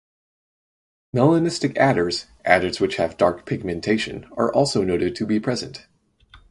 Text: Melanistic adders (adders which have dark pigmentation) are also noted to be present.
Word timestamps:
Melanistic 1.15 1.77
adders 1.77 2.25
(adders 2.43 2.79
which 2.79 2.95
have 2.95 3.17
dark 3.17 3.45
pigmentation) 3.45 4.27
are 4.35 4.51
also 4.51 4.83
noted 4.83 5.15
to 5.17 5.27
be 5.27 5.39
present. 5.39 5.85